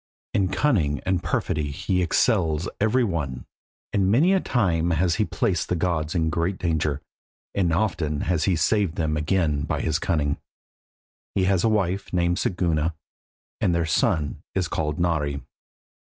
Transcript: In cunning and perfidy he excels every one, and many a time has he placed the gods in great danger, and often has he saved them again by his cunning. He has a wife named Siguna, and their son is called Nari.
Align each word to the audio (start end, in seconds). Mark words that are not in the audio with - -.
In 0.33 0.47
cunning 0.47 0.99
and 1.05 1.21
perfidy 1.21 1.69
he 1.69 2.01
excels 2.01 2.67
every 2.79 3.03
one, 3.03 3.45
and 3.93 4.09
many 4.11 4.33
a 4.33 4.39
time 4.39 4.89
has 4.89 5.17
he 5.17 5.25
placed 5.25 5.69
the 5.69 5.75
gods 5.75 6.15
in 6.15 6.31
great 6.31 6.57
danger, 6.57 7.03
and 7.53 7.71
often 7.71 8.21
has 8.21 8.45
he 8.45 8.55
saved 8.55 8.95
them 8.95 9.15
again 9.15 9.61
by 9.61 9.79
his 9.79 9.99
cunning. 9.99 10.37
He 11.35 11.43
has 11.43 11.63
a 11.63 11.69
wife 11.69 12.11
named 12.11 12.37
Siguna, 12.39 12.95
and 13.59 13.75
their 13.75 13.85
son 13.85 14.41
is 14.55 14.67
called 14.67 14.97
Nari. 14.99 15.39